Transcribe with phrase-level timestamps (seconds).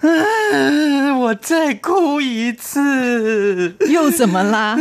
[0.00, 4.76] 嗯， 我再哭一次，又怎么啦？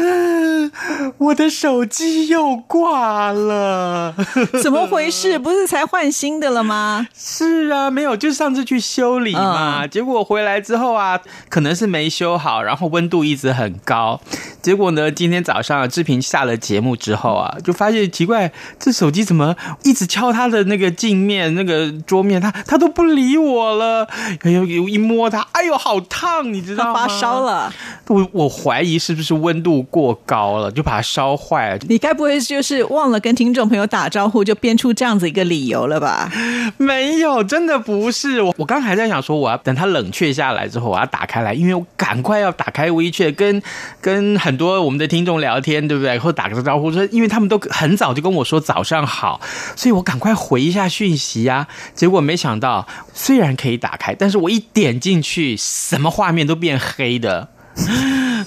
[1.18, 4.14] 我的手机又挂了，
[4.62, 5.40] 怎么回事？
[5.40, 7.08] 不是才换新的了吗？
[7.16, 14.20] 是啊，没有，就上次去修理嘛，结果回来之后啊，可能是没修好，然后温度一直很高。
[14.68, 24.06] 结果呢，今天早上志平下了节目之后啊，就发现奇怪，这手机怎么一直敲他的那个镜面、那个桌面，他他都不理我了。
[24.42, 27.08] 哎呦，有一摸它，哎呦，好烫，你知道吗？
[27.08, 27.74] 发烧了。
[28.08, 31.80] 我我怀疑是不是温度过高了，就把它烧坏了。
[31.88, 36.30] 你该不会就是忘了跟听众朋友打招呼，就编出这样子一个理由了吧？
[36.76, 38.42] 没有，真的不是。
[38.42, 43.64] 我我刚还在想说，我要等它冷却下来之后，我要打开来，因为我赶快要打开微确跟
[44.02, 46.18] 跟很多我们的听众聊天，对不对？
[46.20, 49.40] 或打个招呼，说因为他们都很早就跟我说早上好，
[49.76, 51.68] 所以我赶快回一下讯息啊。
[51.94, 57.50] 结果没想到，虽然可以打开，但是我一点进去，什么画面都变黑的。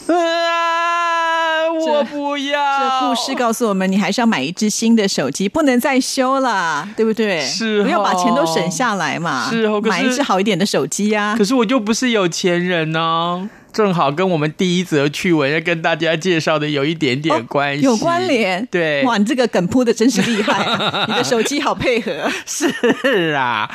[0.08, 1.70] 啊！
[1.72, 2.60] 我不要。
[2.80, 7.40] 这故事告诉我们，你还是要买一只新的手机，不能再修了，对不对？
[7.40, 9.48] 是，不要把钱都省下来嘛。
[9.48, 11.34] 是，买一只好一点的手机呀。
[11.38, 13.48] 可是我就不是有钱人呢。
[13.72, 18.66] 正好跟我们第一则趣闻要跟大家介绍的有一点点关系，有关联。
[18.70, 20.66] 对，哇，你这个梗铺的真是厉害，
[21.08, 22.30] 你的手机好配合。
[22.46, 23.70] 是啊，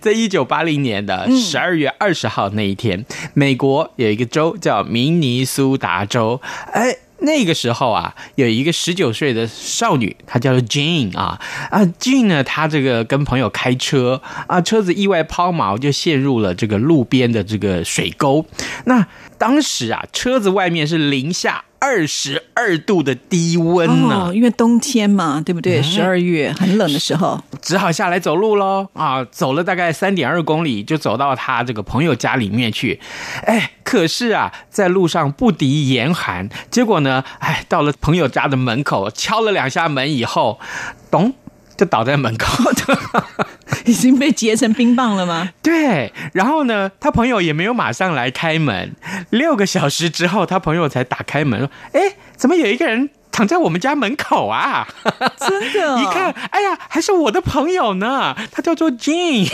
[0.00, 6.40] 在一九八零年的十二月二十号那一天，美国有一个州叫明尼苏达州，
[6.72, 6.96] 哎。
[7.22, 11.38] 那个时候啊，有一个十九岁的少女，她叫做 Jane 啊
[11.70, 18.46] 啊，Jane 呢，她这个跟朋友开车啊，车子意外抛锚，就陷入了这个路边的这个水沟。
[18.86, 19.06] 那
[19.40, 21.64] 当时啊，车子外面是零下。
[21.82, 25.82] 二十二度的低温呢，因为冬天嘛，对不对？
[25.82, 28.86] 十二月很冷的时候，只好下来走路喽。
[28.92, 33.00] 啊，走了大概三点二公里，就走到他这个朋友家里面去。
[33.46, 40.60] 哎，可是啊，在路上不敌严寒，结果呢，哎，到了朋友家的门口，敲了两下门以后，
[41.10, 41.32] 咚。
[41.80, 43.24] 就倒在门口的，
[43.86, 45.48] 已经被结成冰棒了吗？
[45.64, 48.94] 对，然后呢，他朋友也没有马上来开门，
[49.30, 54.86] 六个小时之后，他朋友才打开门说：“哎，怎么有一个人躺在我们家门口啊？”
[55.40, 59.50] 真的，一看，哎呀，还是我的朋友呢，他叫做 Jean，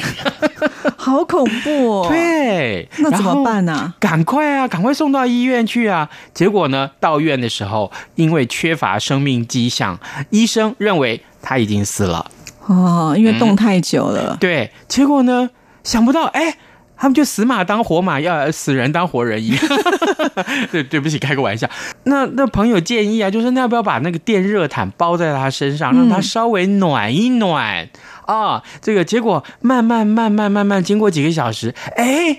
[0.96, 2.00] 好恐怖。
[2.00, 2.08] 哦。
[2.08, 3.94] 对，那怎么办呢？
[4.00, 6.10] 赶快啊，赶快送到医院去啊！
[6.34, 10.00] 结果呢，到院的时候，因为缺乏生命迹象，
[10.30, 11.22] 医生认为。
[11.48, 12.28] 他已经死了
[12.66, 14.36] 哦，因为冻太久了。
[14.40, 15.48] 对，结果呢，
[15.84, 16.52] 想不到，哎，
[16.96, 19.58] 他们就死马当活马，要死人当活人一样。
[20.72, 21.70] 对，对不起，开个玩笑。
[22.02, 27.88] 那那朋友建议啊，就是那要不要把那个电热毯包在他身上，让他稍微暖一暖
[28.26, 28.62] 啊？
[28.82, 32.38] 这个结果慢慢慢慢慢慢，经过几个小时，哎。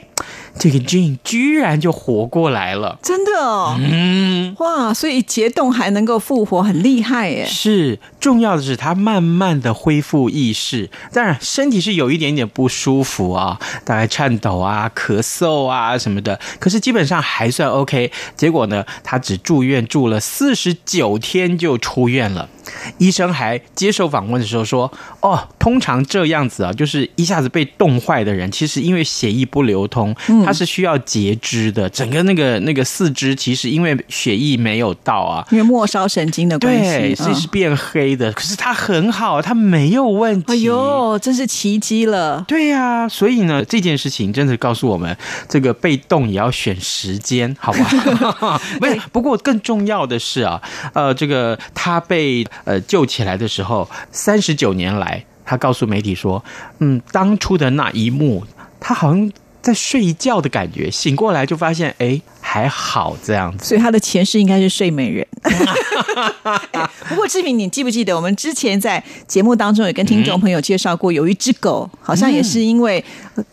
[0.59, 7.45] 这个 Jane 居然就活过来了，真的哦，嗯，哇，所以结冻还能够复活，很厉害耶。
[7.45, 18.11] 是，重要的是他慢慢的恢复意识，当然身体是有一点点不舒服啊，大概颤抖啊、咳嗽啊什么的，可是基本上还算 OK。
[18.35, 22.49] 结果呢，他只住院住了四十九天就出院了。
[22.97, 24.91] 医生还接受访问的时候说
[25.21, 31.89] ：“哦，通常这样子啊，就是一下子被冻坏的人，其实因为血液不流通，他是需要截肢的。
[31.89, 38.31] 整个那个那个四肢其实因为血液没有到啊，因为末梢神经的关系，对，所以是变黑的。
[38.33, 40.53] 可是他很好，他没有问题。
[40.53, 42.43] 哎呦，真是奇迹了！
[42.47, 45.15] 对呀，所以呢，这件事情真的告诉我们，
[45.47, 48.59] 这个被冻也要选时间，好不好？
[48.79, 50.61] 不是，不过更重要的是啊，
[50.93, 52.45] 呃，这个他被。
[52.65, 56.43] 呃，救起来的时候，三十九年来，他告诉媒体说
[56.79, 58.45] ：“嗯，当初的那一幕，
[58.79, 59.31] 他好像
[59.61, 62.21] 在睡觉的感觉，醒过来就发现，哎。”
[62.57, 65.25] 还好这样子，所以他的前世应该是睡美人。
[67.07, 73.03] 不过志平，你记不记得我们之前在节目当中也跟听众朋友介绍过，有一只狗，好像也是因为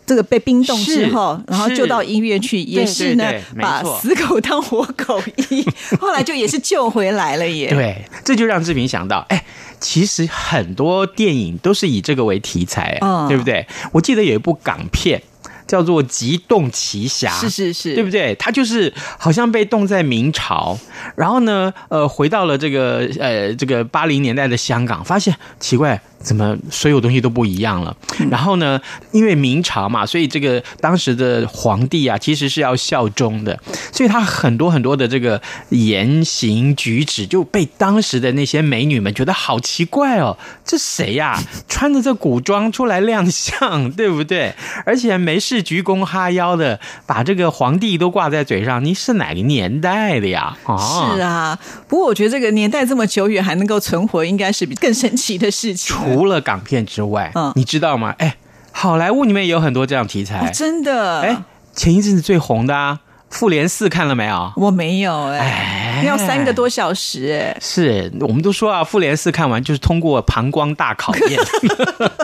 [0.07, 3.31] 这个被冰冻之后，然后就到医院去，也是呢，
[3.61, 5.63] 把死狗当活狗医，
[6.01, 7.69] 后来就也是救回来了耶。
[7.77, 9.45] 对，这就让志平想到，哎，
[9.79, 12.99] 其实很多电影都是以这个为题材，
[13.29, 13.67] 对不对？
[13.93, 15.21] 我记得有一部港片。
[15.67, 18.35] 叫做极冻奇侠，是是是，对不对？
[18.37, 20.79] 他就是好像被冻在明朝，
[21.17, 26.01] 然后呢，呃，回到了这个呃这个八零年代的香港，发现奇怪。
[26.25, 27.95] 怎么所有东西都不一样了？
[28.31, 28.81] 然后呢，
[29.13, 33.61] 因为明朝嘛，所以这个当时的皇帝啊，其实是要效忠的，
[33.93, 41.39] 所以他很多很多的这个言行举止就被当时的那些美女们觉得好奇怪哦，这谁呀？
[41.69, 44.55] 穿着这古装出来亮相，对不对？
[44.87, 50.57] 而且没事鞠躬哈腰的，把这个皇帝都挂在嘴上，你是哪个年代的呀？
[50.65, 51.59] 哦，是啊。
[51.87, 55.97] 不过我觉得这个年代这么久远还能够存活，应该是比更神奇的事情。
[56.15, 58.15] 除了港片之外，嗯，你知道吗？
[58.19, 58.37] 哎，
[58.73, 61.21] 好莱坞里面也有很多这样题材，真的。
[61.21, 61.43] 哎，
[61.75, 63.01] 前一阵子最红的啊，
[63.37, 64.53] 《复联四》看了没有？
[64.57, 71.41] 我没有，哎，要三个多小时，哎，是我们都说啊，《复联四》看完就是通过膀胱大考验，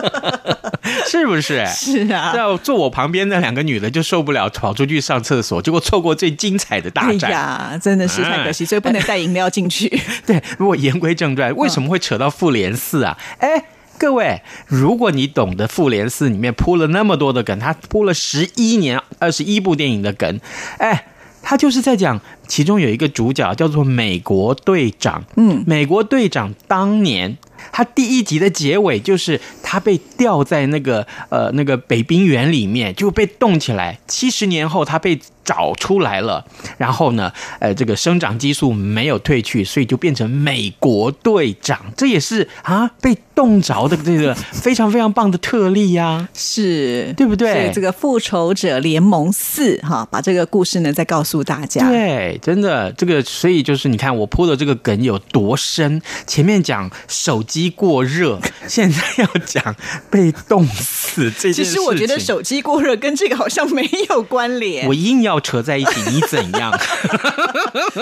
[1.07, 1.65] 是不是？
[1.67, 9.89] 是啊，要坐我旁边那两个女的就受不了，跑出去上厕所，结果错过最精彩的大战，哎呀，真的是太可惜，所以不能带饮料进去。
[10.25, 13.17] 对，如果言归正传，为什么会扯到《复联四》啊？
[13.39, 13.63] 哎。
[14.01, 20.39] 各位，如果你懂得《复联四》里面铺了那么多的梗，他铺了十一年、二十一部电影的梗，
[20.79, 21.05] 哎，
[21.43, 25.23] 他就是在讲其中有一个主角叫做美国队长。
[25.35, 27.37] 嗯，美国队长当年
[27.71, 35.19] 他第一集的结尾就是他被吊在那个呃那个北冰原里面就被冻起来，七十年后他被。
[35.43, 36.45] 找出来了，
[36.77, 47.53] 然后呢，呃，这个生长激素没有褪去，所以就变成美国队长，这也是啊被冻着的这个非常非常棒的特例呀，是对不对？
[47.53, 51.89] 所以这个复仇者联盟四哈，把这个故事呢再告诉大家。
[51.89, 58.39] 对，真的这个，所以就是你看我铺的这个梗有多深，前面讲手机过热，
[58.69, 59.75] 现在要讲
[60.09, 61.65] 被冻死 这件事情。
[61.65, 65.41] 其实我觉得手机过热跟这个好像没有关联， 我硬要。
[65.41, 66.71] 扯在一起，你怎样？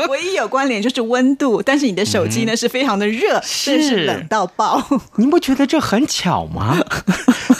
[0.09, 4.85] 唯一有关联就是温度，但是你的手机呢是非常的热，是冷到爆。
[5.15, 6.77] 您不觉得这很巧吗？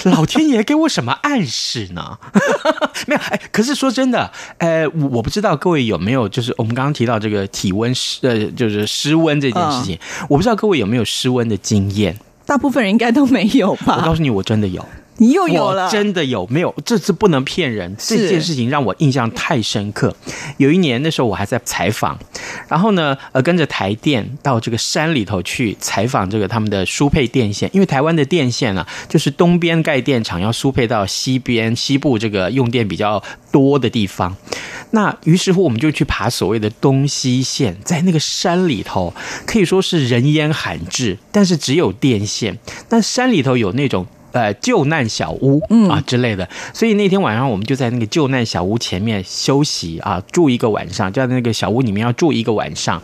[0.04, 2.18] 老天爷给我什么暗示呢？
[3.08, 9.98] 没有哎，可是说真的，呃，我不知道各位有没有，就是我们刚刚提到这个体温失呃，就是失温这件事情，
[10.28, 12.16] 我不知道各位有没有失温的经验。
[12.46, 13.98] 大部分人应该都没有吧？
[14.00, 14.84] 我告诉你，我真的有。
[15.20, 16.74] 你又有了，真的有没有？
[16.86, 20.16] 这次不能骗人，这件事情让我印象太深刻。
[20.58, 22.18] 有一年那时候我还在采访，
[22.68, 33.22] 然后呢，呃，跟着台电到这个山里头去采访这个他们的输配电线，因为台湾的电线呢，就是东边盖电厂要输配到西边西部这个用电比较
[33.52, 34.36] 多的地方。
[34.92, 39.14] 那于是乎我们就去爬所谓的东西线，在那个山里头
[39.46, 42.58] 可以说是人烟罕至，但是只有电线。
[42.90, 44.08] 那山里头有那种。
[44.32, 45.60] 呃，救难小屋
[45.90, 53.02] 啊之类的，所以那天晚上我们就在那个救难小屋前面休息啊，住一个晚上，就在那个小屋里面要住一个晚上，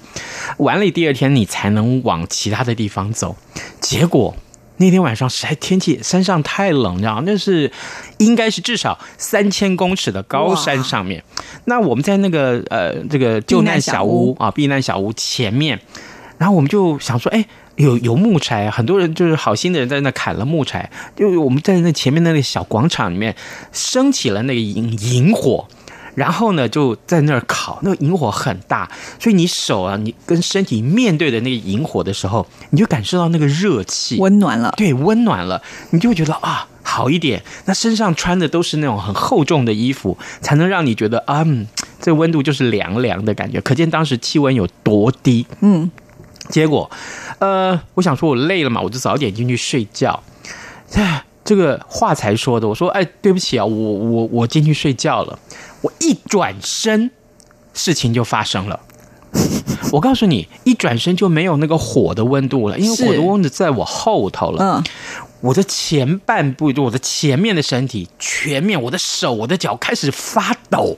[0.57, 3.36] 完了第二天你才能往其他的地方走。
[3.81, 4.36] 结果
[4.77, 7.72] 那天晚上实在天气山上太冷，你知道那是
[8.18, 11.24] 应该是至少三千公尺的高山上面。
[11.66, 15.80] 那我们在那个呃这个救难小屋啊避难小屋前面，
[16.38, 17.45] 然后我们就想说，哎。
[17.77, 23.36] 有有木柴，很多人就是好心的人在那砍了木柴，就我们在那前面那个小广场里面
[23.74, 25.68] 升起了那个萤萤火，
[26.16, 28.89] 然后呢就在那儿烤，那个萤火很大，
[29.20, 37.44] 所以你手啊，你跟身体面对的那个萤火的时候，你就感受到那个热气，温暖了，对，温暖了，你就会觉得啊好一点。
[37.65, 41.46] 那身上穿的都是那种很厚重的衣服，才能让你觉得啊，
[42.00, 45.46] 这温度就是凉凉的感觉，可见当时气温有多低。
[45.60, 45.91] 嗯。
[46.48, 46.91] 结果，
[47.39, 50.22] 呃，我想说，我累了嘛，我就早点进去睡觉。
[51.44, 55.38] 这个话才说的，我说，哎，对不起啊，我我我进去睡觉了。
[55.82, 57.12] 我一转身，
[57.74, 58.80] 事情就发生了。
[59.92, 64.63] 我告诉你，一转身就没有那个火的温度了，因为火的温度在我后头了。
[64.63, 64.84] 嗯，
[65.42, 70.98] 我的前半部，就我的前面的身体，全面，我的手，我的脚开始发抖，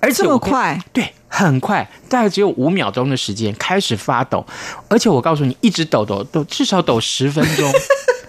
[0.00, 1.12] 而且这么快，对。
[1.34, 4.44] 很快，大概只有五秒钟的时间，开始发抖，
[4.88, 7.72] 而且我告诉你，一直抖抖抖，至少抖十分钟。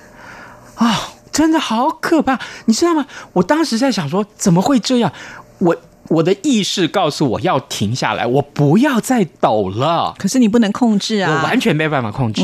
[0.76, 3.06] 啊，真的好可怕，你知道吗？
[3.34, 5.12] 我当时在想说，怎么会这样？
[5.60, 5.76] 我
[6.08, 10.16] 我的意识告诉我要停下来，我不要再抖了。
[10.18, 12.42] 可是你不能控制啊，我完全没办法控制，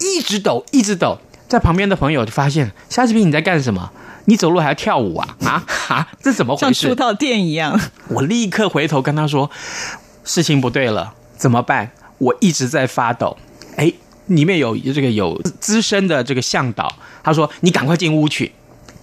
[0.00, 1.16] 一直抖，一直抖。
[1.48, 3.90] 在旁边的朋友就发现，夏志平你在干什么？
[4.26, 5.36] 你走路还要跳舞啊？
[5.44, 6.08] 啊 啊！
[6.22, 6.80] 这怎么回事？
[6.80, 7.78] 像出到电一样。
[8.08, 9.50] 我立刻回头跟他说
[10.24, 13.36] ：“事情不对了，怎么办？”我一直在发抖。
[13.76, 13.92] 哎，
[14.26, 16.90] 里面有这个有资深的这个向导，
[17.22, 18.52] 他说：“你赶快进屋去。”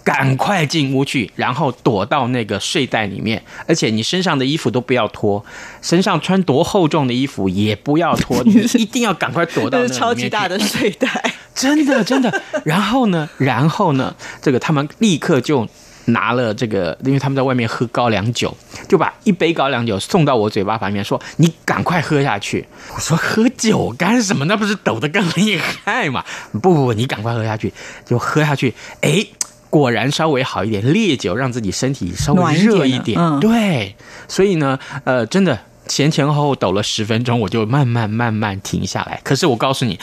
[0.04, 5.44] 赶快进屋去，然后躲到那个睡袋里面，而且你身上的衣服都不要脱，
[5.82, 12.42] 身上穿多厚重的衣服也不要脱， 你一定要赶快躲到那这是超级大的睡袋，真的真的。
[12.66, 15.68] 然后呢，然后呢，这个他们立刻就
[16.06, 18.58] 拿了这个，因为他们在外面喝高粱酒，
[18.90, 22.66] 就把一杯高粱酒送到我嘴巴旁边，说：“你赶快喝下去。”
[22.96, 24.46] 我说：“喝酒干什么？
[24.46, 27.72] 那不是抖得更厉害吗？”不不不，你赶快喝下去，
[28.04, 28.74] 就喝下去。
[29.02, 29.24] 哎。
[29.72, 33.96] 果然稍微好一点，烈酒让自己身体稍微热一点，嗯、对，
[34.28, 39.20] 所以呢，呃，真的前前后后抖了十分钟，我就慢慢慢慢停下来。
[39.24, 40.00] 可是我告诉你，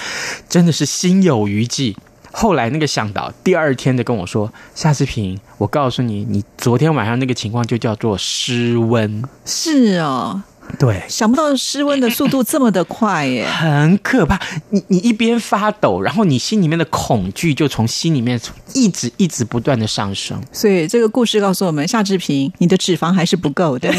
[0.48, 1.94] 真的是心有余悸。
[2.30, 10.42] 后来那个向导第二天的跟我说：“夏志平，我告诉你，你昨天晚上那个情况就叫做失温。”是哦。
[10.78, 14.38] 对，想不到失温的速度这么的快耶，很可怕。
[14.70, 18.40] 你你一边发抖，然后你心里面的恐惧就从心里面
[18.74, 20.40] 一直一直不断的上升。
[20.52, 23.92] 所以这个故事告诉我们，夏志平，你的脂肪还是不够的。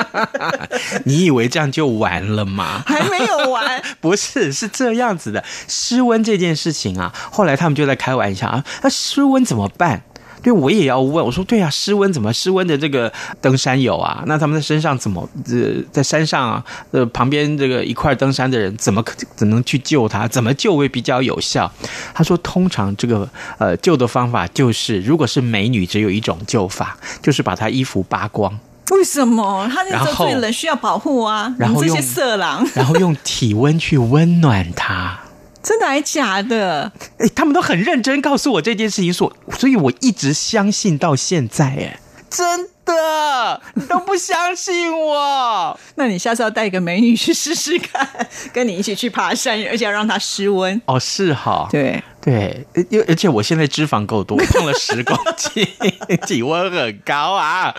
[1.04, 2.82] 你以为这样就完了吗？
[2.86, 5.42] 还没有完， 不是，是这样子的。
[5.66, 10.02] 失温这件事情啊，后来他们就在开玩笑啊，那失温怎么办？
[10.42, 11.24] 对，我也要问。
[11.24, 12.32] 我说，对啊，失温怎么？
[12.32, 15.28] 失温的这个登山友啊，那他们在身上怎么？
[15.48, 20.26] 呃，在山上啊，呃，旁边这个一块登山的人怎么可怎能去救他？
[20.28, 21.70] 怎么救会比较有效？
[22.14, 23.28] 他说，通常这个
[23.58, 28.58] 呃救的方法就是，如果是美女，只有一种救法， 就是把她衣服扒光。
[28.92, 29.68] 为什么？
[29.72, 31.54] 他那时候最冷，需要保护啊。
[31.58, 35.18] 然后这些色狼，然后用体温去温暖她。
[35.62, 36.90] 真的还假的？
[37.18, 41.66] 哎，他们都很认真告诉我这件事情，所所以我一直相信到现在。
[41.66, 42.00] 哎，
[42.30, 45.78] 真的，你都不相信我？
[45.96, 48.08] 那你下次要带一个美女去试试看，
[48.52, 50.80] 跟你一起去爬山，而且要让她失温。
[50.86, 55.66] 哦，是哈，对对，而而且我现在脂肪够多，胖了十公斤，
[56.26, 57.74] 体温很高啊。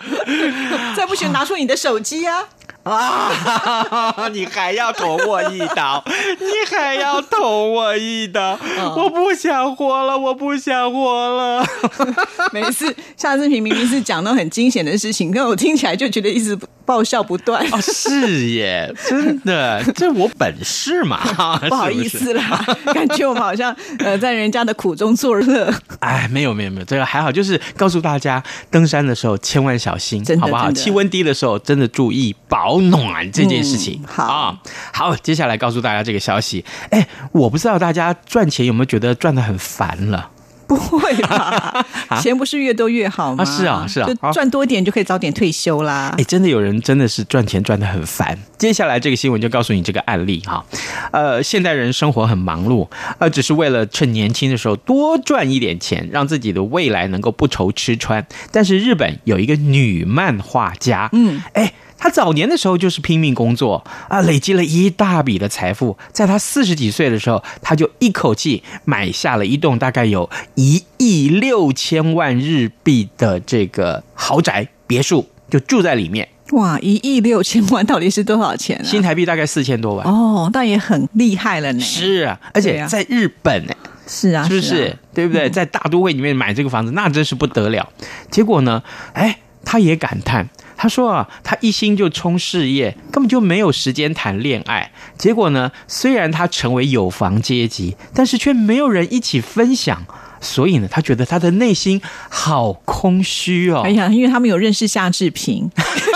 [0.96, 2.42] 再不行，拿出你的手机啊！
[2.84, 4.28] 啊！
[4.32, 8.58] 你还要捅我一刀，你还要捅我一刀，
[8.96, 11.64] 我不想活了，我不想活了。
[12.52, 17.64] 每次夏志平明明是讲到很惊险的事情，可我听起来就觉得一直爆笑不断。
[17.72, 21.20] 哦，是耶， 真的，这我本事嘛。
[21.68, 25.72] 不好意思啦，感觉我们好像呃在人家的苦中作乐。
[26.00, 30.72] 哎，没有没有没有，这个还好，就是告诉大家，登山的时候千万小心，好不好？
[30.72, 34.00] 气温低的时候真的注意保暖这件事情。
[34.02, 34.58] 嗯、好啊，
[34.92, 36.64] 好，接下来告诉大家这个消息。
[36.90, 40.30] 哎，我不知道大家赚钱有没有觉得赚的很烦了。
[40.64, 41.84] 不会吧？
[42.22, 43.44] 钱不是越多越好吗？
[43.44, 46.14] 啊，是啊，是啊，就赚多点就可以早点退休啦。
[46.16, 48.38] 哎，真的有人真的是赚钱赚的很烦。
[48.56, 50.64] 接下来这个新闻就告诉你这个案例哈，
[51.10, 52.88] 呃，现代人生活很忙碌，
[53.18, 58.26] 呃，只是为了趁年轻的时候多赚一点钱，让自己的未来能够不愁吃穿。
[58.50, 61.70] 但是日本有一个女漫画家，嗯，哎。
[62.02, 65.96] 他早年的时候就是拼命工作啊，累积了一大笔的财富。
[66.10, 76.28] 在他四十几岁的时候，他就一口气买下了一栋大概有一亿六千万日币的这个豪宅别墅，就住在里面。
[76.50, 78.82] 哇，一亿六千万到底是多少钱啊？
[78.84, 80.04] 新台币大概四千多万。
[80.04, 81.80] 哦，那也很厉害了呢。
[81.80, 83.72] 是啊，而且在日本呢。
[84.08, 84.88] 是啊，是不是？
[84.88, 85.48] 啊、对不对？
[85.54, 87.88] 在大都会里面买这个房子，那真是不得了。
[88.28, 88.82] 结果呢，
[89.12, 90.48] 哎，他也感叹。
[90.82, 94.90] 他说啊，他一心就冲事业，根本就没有时间谈恋爱。
[95.16, 100.04] 结果呢，虽然他成为有房阶级，但是却没有人一起分享。
[100.40, 103.82] 所以呢，他觉得他的内心好空虚哦。
[103.84, 105.70] 哎呀，因为他们有认识夏志平。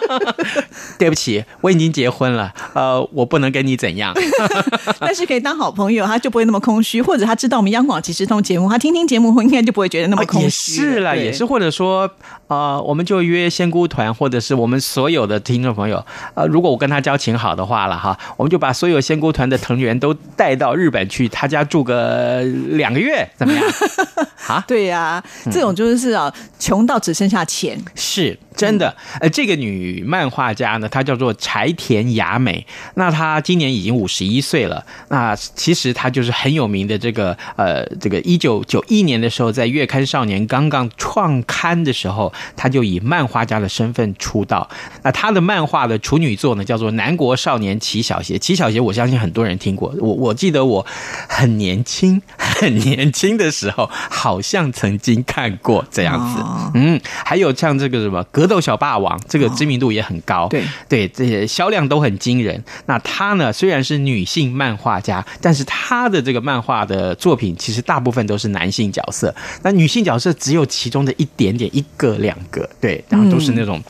[0.98, 4.14] 对不起，我已经结婚了，呃，我不能跟你怎样，
[5.00, 10.84] 但是可以当好朋友，他就不会那么空虚，或者他知道我们央广即时通节目，他听听节目后应该就不会觉得那么空虚、啊。
[10.84, 12.10] 也是啦，也是，或者说，
[12.48, 23.64] 呃，我们就约仙姑团，或者是我们所有的听众朋友，呃，如果我跟他交情好的话了哈，我们就把所有仙姑团的成员都带到日本去，他家住个两个月，怎么样？
[24.48, 28.38] 啊，对呀、啊，这种就是啊，穷到只剩下钱，是。
[28.56, 32.66] 真的，呃，这个女漫画家呢，她叫做柴田雅美。
[32.94, 34.84] 那她今年已经五十一岁了。
[35.08, 44.68] 那其实她就是很有名的这个，呃，这个一九九一年的时候，在月刊少年刚刚创刊的时候，她就以漫画家的身份出道。
[45.02, 48.34] 那她的漫画的处女作呢，叫做《南国少年齐小鞋》。
[48.38, 49.94] 齐小鞋，我相信很多人听过。
[49.98, 50.84] 我我记得我
[51.28, 56.42] 很年轻、很年轻的时候，好像曾经看过这样子。
[56.74, 58.22] 嗯，还有像这个什么。
[58.42, 60.48] 格斗小霸王，这个知名度也很高。
[60.48, 62.60] 对对，这些销量都很惊人。
[62.86, 69.32] 那她呢，虽然是女性漫画家，但是她的这个漫画的作品其实大部分都是男性角色，
[69.62, 73.80] 那女性角色只有其中的一点点，一个两个，对，然后都是那种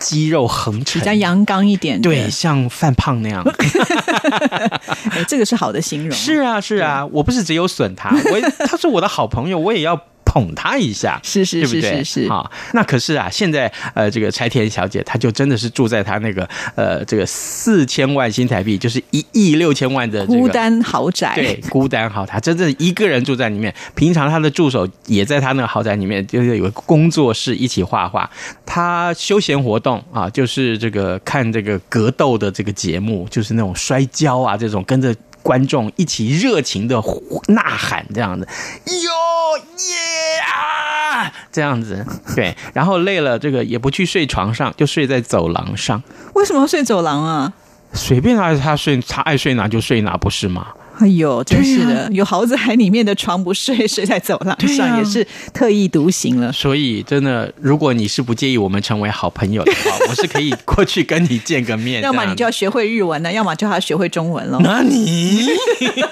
[0.00, 1.12] 肌肉横陈比较。
[1.12, 3.44] 阳刚一点的，对，像范胖那样，
[5.12, 6.10] 哎，这个是好的形容。
[6.10, 9.96] 是啊，是啊，我不是只有损他，我也他是我的好朋友，我也要
[10.32, 11.20] 捧他一下。
[11.22, 11.66] 是是？
[11.66, 20.38] 是是是，好，那可是啊，现在呃，这个柴田小姐，她就真的是住在她那个呃，这个四千万新台币，就是一亿六千万的这个。
[20.38, 23.74] 孤单豪宅，对，孤单好，她真正一个人住在里面。
[23.94, 28.30] 平常她的助手也在她那个豪宅里面，就是有个工作室一起画画。
[28.64, 35.14] 她休闲活动啊，就是这个看这个格斗的这个节目，就是那种摔跤啊，这种跟着。
[35.42, 37.02] 观众一起热情的
[37.48, 38.46] 呐喊，这样子，
[38.86, 46.02] 哟耶啊，这样子，对， 然后累了，这个也不去睡床上，就睡在走廊上，
[46.34, 47.52] 为什么要睡走廊啊？
[47.94, 50.68] 随便他他睡，他爱睡哪就睡哪，不是吗？
[51.02, 56.52] 哎呦，真是对的，有豪宅里面的床不睡，睡在走廊上也是特立独行了。
[56.52, 62.00] 所以真的，如果你是不介意我们成为好朋友的话，我是可以过去跟你见个面。
[62.06, 65.48] 要么你就要学会日文了，要么就要学会中文了，那你，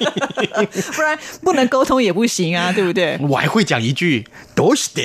[0.93, 3.17] 不然不能沟通也不行啊，对不对？
[3.23, 5.03] 我还会讲一句都是的，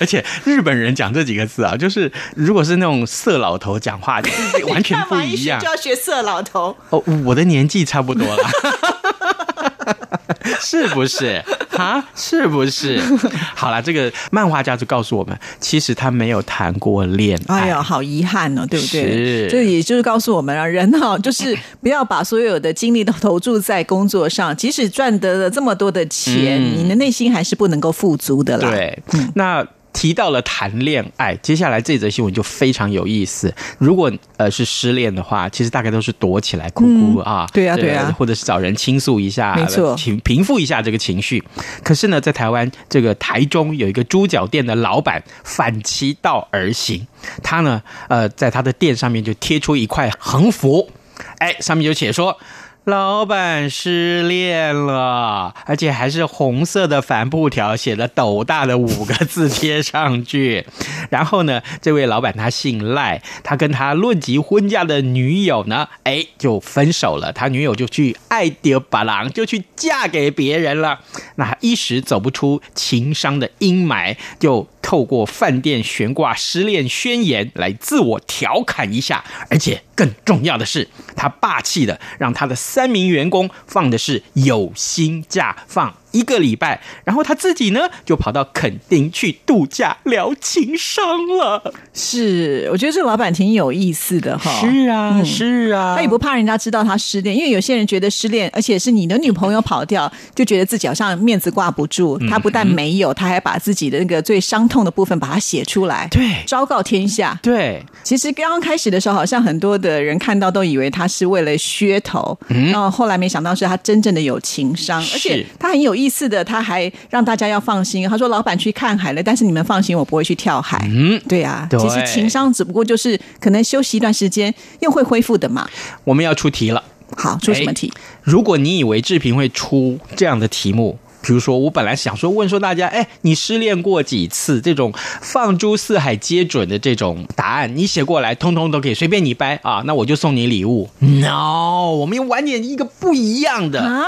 [0.00, 5.72] 而且日本人讲这几个字啊，就是如果是那种色老头讲话，就是 完全不一一样学就。
[5.72, 6.76] 要学色老头？
[6.90, 8.42] 哦，我的年纪差不多了。
[10.60, 11.42] 是不是
[11.82, 12.04] 啊？
[12.14, 13.00] 是不是？
[13.54, 17.60] 好了，这个漫画家就告诉我们，其实他没有谈过恋爱。
[17.60, 19.02] 哎呀，好遗憾哦，对不对？
[19.02, 28.70] 是这也就是告诉我们啊，人哈、就是不要把所有的精力都投注在工作上， 即使赚得了这么多的钱，嗯你的内心还是不能够富足的啦。
[28.70, 29.02] 对，
[29.34, 29.66] 那。
[29.96, 33.52] 提到了谈恋爱，接下来这则新闻就非常有意思。
[33.78, 41.42] 如果呃是失恋的话，其实大概都是躲起来哭哭、啊，这个对啊对啊或者是找人倾诉一下，没错平平复一下这个情绪。
[41.82, 47.06] 可是呢，在台湾这个台中有一个猪脚店的老板反其道而行，
[47.42, 50.90] 他呢呃在他的店上面就贴出一块横幅，
[51.38, 52.38] 哎，上面就写说。
[52.86, 60.64] 老板失恋了，而且还是红色的帆布条，写了斗大的五个字贴上去。
[61.10, 67.32] 然后呢，这位老板他姓赖，他跟他论及婚嫁的女友呢，哎，就分手了。
[67.32, 71.00] 他女友就去爱丢把郎，就去嫁给别人了。
[71.34, 85.92] 那一时走不出情伤的阴霾，就透过饭店悬挂失恋宣言来自我调侃一下，而且更重要的是，他霸气的让他的三名员工放的是有薪假放。
[86.16, 91.04] 一个礼拜，然后他自己呢就跑到垦丁去度假聊情商
[91.38, 91.74] 了。
[91.92, 94.50] 是，我觉得这个老板挺有意思的哈。
[94.60, 102.16] 是啊，是啊，他也不怕人家知道他失恋，因为有些人觉得失恋，而且是你的女朋友跑掉，就觉得自己好像面子挂不住。
[102.20, 107.38] 嗯他不但没有，他还把自己的那个最伤痛的部分把它写出来，对昭告天下。
[107.42, 118.08] 对，其实刚刚开始的时候，好像很多的人看到都以为他是为了噱头，嗯然后后来没想到是他真正的有情商，而且他很有意思的，他还让大家要放心。
[118.08, 125.68] 他说：“老板去看海了，但是你们放心，我不会去跳海。”嗯，对啊，对其实情商只不过就是可能休息一段时间又会恢复的嘛。
[126.04, 126.82] 我们要出题了。
[127.16, 127.92] 好，出什么题？
[128.22, 134.60] 如果你以为志平会出这样的题目，比如说我本来想说问说大家，哎，你失恋过几次？
[134.60, 140.90] 这种放诸四海皆准的这种答案，你写过来，通通都可以，随便你掰啊，那我就送你礼物。
[140.98, 143.82] No，我们要玩点一个不一样的。
[143.82, 144.04] 啊？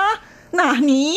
[0.53, 1.15] 那你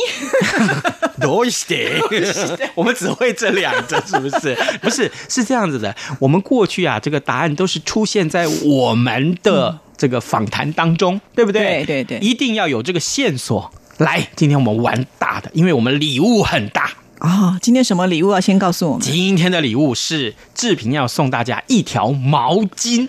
[1.21, 4.55] 都是的， 我们只会这两个，是不是？
[4.81, 5.95] 不是，是这样子的。
[6.19, 11.85] 我们过去啊，这个答案都是出现在我们的这个访谈当中，对不对？
[11.85, 13.71] 对对对一定要有这个线索。
[13.97, 16.91] 来，今天我们玩大的，因为我们礼物很大。
[17.19, 19.01] 哦，今天什么礼物要先告诉我们？
[19.01, 23.07] 今天的礼物是志平要送大家一条毛巾。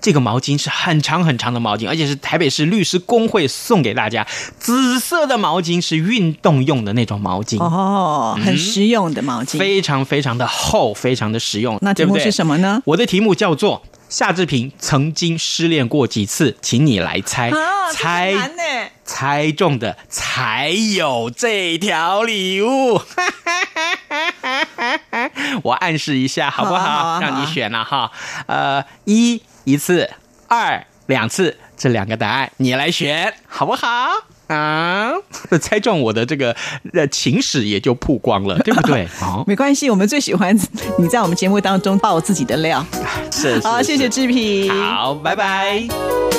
[0.00, 4.26] 这个毛巾是很长很长的毛巾，而且是台北市律师工会送给大家。
[4.58, 9.58] 紫色的毛巾是运动用的那种毛巾，哦，很实用的毛巾。
[9.58, 11.78] 非常非常的厚，非常的实用。
[11.82, 12.52] 那题目是什么？
[12.52, 12.82] 么呢？
[12.84, 18.62] 我的题目叫做夏志平曾经失恋过几次，请你来猜，啊，猜难呢。
[19.04, 23.00] 猜中的才有这条礼物。
[25.64, 26.80] 我暗示一下好不好？
[26.80, 28.10] 好啊好啊让你选了哈。
[28.46, 30.08] 呃，一一次，
[30.48, 33.86] 二两次，这两个答案你来选好不好？
[34.48, 35.12] 啊，
[35.62, 36.54] 猜中我的这个
[36.92, 39.06] 呃情史也就曝光了， 对不对？
[39.18, 40.54] 好， 没关系，我们最喜欢
[40.98, 42.84] 你在我们节目当中爆自己的料。
[43.30, 46.31] 是，好，谢谢志平，好，拜拜。